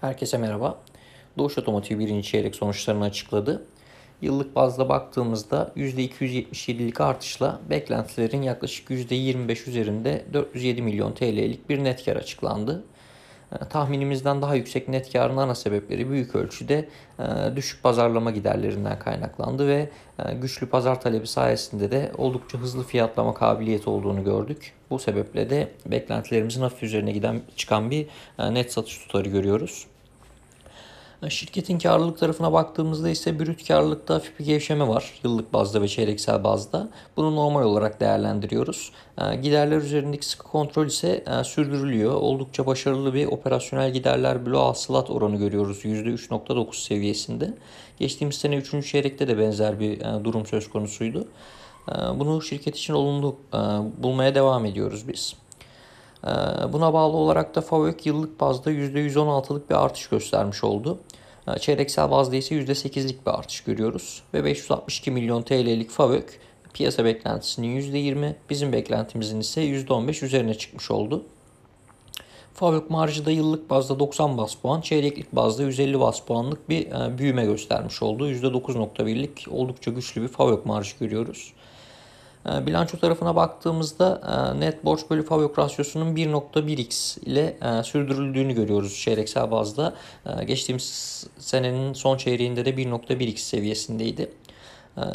[0.00, 0.78] Herkese merhaba.
[1.38, 3.66] Doğuş Otomotiv birinci çeyrek sonuçlarını açıkladı.
[4.22, 12.16] Yıllık bazda baktığımızda %277'lik artışla beklentilerin yaklaşık %25 üzerinde 407 milyon TL'lik bir net kar
[12.16, 12.84] açıklandı.
[13.52, 19.68] E, tahminimizden daha yüksek net karın ana sebepleri büyük ölçüde e, düşük pazarlama giderlerinden kaynaklandı
[19.68, 24.72] ve e, güçlü pazar talebi sayesinde de oldukça hızlı fiyatlama kabiliyeti olduğunu gördük.
[24.90, 28.06] Bu sebeple de beklentilerimizin hafif üzerine giden çıkan bir
[28.38, 29.86] net satış tutarı görüyoruz.
[31.28, 36.44] Şirketin karlılık tarafına baktığımızda ise brüt karlılıkta hafif bir gevşeme var yıllık bazda ve çeyreksel
[36.44, 36.88] bazda.
[37.16, 38.92] Bunu normal olarak değerlendiriyoruz.
[39.20, 42.14] Ee, giderler üzerindeki sıkı kontrol ise e, sürdürülüyor.
[42.14, 47.54] Oldukça başarılı bir operasyonel giderler bölü hasılat oranı görüyoruz %3.9 seviyesinde.
[47.98, 48.90] Geçtiğimiz sene 3.
[48.90, 51.28] çeyrekte de benzer bir e, durum söz konusuydu.
[51.88, 53.58] Ee, bunu şirket için olumlu e,
[54.02, 55.34] bulmaya devam ediyoruz biz.
[56.24, 56.28] Ee,
[56.72, 60.98] buna bağlı olarak da FAVÖK yıllık bazda %116'lık bir artış göstermiş oldu.
[61.48, 64.22] Ee, çeyreksel bazda ise %8'lik bir artış görüyoruz.
[64.34, 66.40] Ve 562 milyon TL'lik FAVÖK
[66.74, 71.24] piyasa beklentisinin %20, bizim beklentimizin ise %15 üzerine çıkmış oldu.
[72.54, 77.18] FAVÖK marjı da yıllık bazda 90 bas puan, çeyreklik bazda 150 bas puanlık bir e,
[77.18, 78.30] büyüme göstermiş oldu.
[78.30, 81.52] %9.1'lik oldukça güçlü bir FAVÖK marjı görüyoruz.
[82.48, 84.20] Ee, bilanço tarafına baktığımızda
[84.56, 89.94] e, net borç bölü FAVÖK rasyosunun 1.1x ile e, sürdürüldüğünü görüyoruz çeyreksel bazda.
[90.26, 94.30] E, geçtiğimiz senenin son çeyreğinde de 1.1x seviyesindeydi.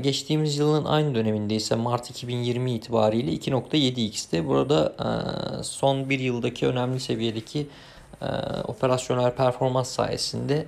[0.00, 4.46] Geçtiğimiz yılın aynı döneminde ise Mart 2020 itibariyle 2.7x'ti.
[4.46, 4.92] Burada
[5.62, 7.66] son bir yıldaki önemli seviyedeki
[8.68, 10.66] operasyonel performans sayesinde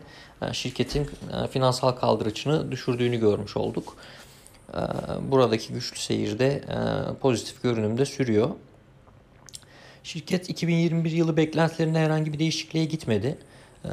[0.52, 1.10] şirketin
[1.50, 3.96] finansal kaldırıcını düşürdüğünü görmüş olduk.
[4.74, 4.78] Ee,
[5.30, 8.50] buradaki güçlü seyirde e, pozitif görünümde sürüyor.
[10.02, 13.38] Şirket 2021 yılı beklentilerinde herhangi bir değişikliğe gitmedi.
[13.84, 13.88] Ee,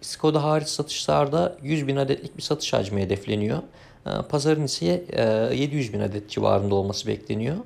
[0.00, 3.58] Skoda hariç satışlarda 100 bin adetlik bir satış hacmi hedefleniyor.
[4.06, 5.04] Ee, pazarın ise
[5.54, 7.56] 700 e, bin adet civarında olması bekleniyor.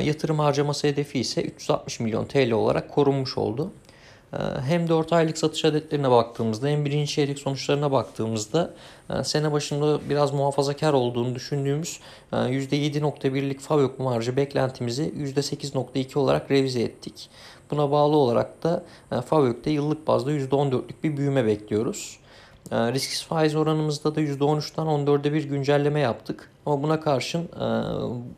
[0.00, 3.72] Yatırım harcaması hedefi ise 360 milyon TL olarak korunmuş oldu.
[4.32, 4.36] Ee,
[4.66, 8.74] hem 4 aylık satış adetlerine baktığımızda hem birinci çeyrek sonuçlarına baktığımızda
[9.10, 12.00] e, sene başında biraz muhafazakar olduğunu düşündüğümüz
[12.32, 17.30] %7.1'lik e, FAVÖK marjı beklentimizi %8.2 olarak revize ettik.
[17.70, 22.19] Buna bağlı olarak da e, FAVÖK'te yıllık bazda %14'lük bir büyüme bekliyoruz.
[22.70, 26.50] E, risksiz faiz oranımızda da %13'ten 14'e bir güncelleme yaptık.
[26.66, 27.64] Ama buna karşın e,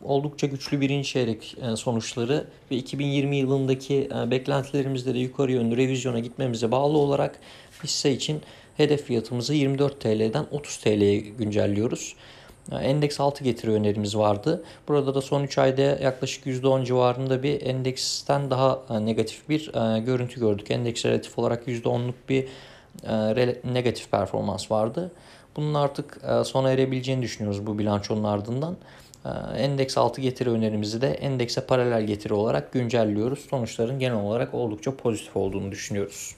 [0.03, 6.71] oldukça güçlü birinci çeyrek e, sonuçları ve 2020 yılındaki beklentilerimizde de yukarı yönlü revizyona gitmemize
[6.71, 7.39] bağlı olarak
[7.83, 8.41] hisse için
[8.77, 12.15] hedef fiyatımızı 24 TL'den 30 TL'ye güncelliyoruz.
[12.71, 14.63] Endeks altı getiri önerimiz vardı.
[14.87, 19.71] Burada da son 3 ayda yaklaşık %10 civarında bir endeksten daha negatif bir
[20.05, 20.71] görüntü gördük.
[20.71, 22.47] Endeks relatif olarak %10'luk bir e,
[23.63, 25.11] negatif performans vardı.
[25.55, 28.77] Bunun artık e, sona erebileceğini düşünüyoruz bu bilançonun ardından.
[29.25, 33.39] E, endeks altı getiri önerimizi de endekse paralel getiri olarak güncelliyoruz.
[33.39, 36.35] Sonuçların genel olarak oldukça pozitif olduğunu düşünüyoruz.